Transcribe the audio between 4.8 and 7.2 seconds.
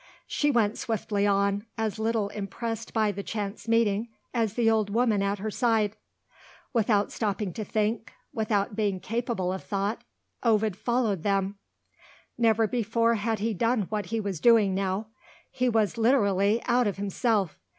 woman at her side. Without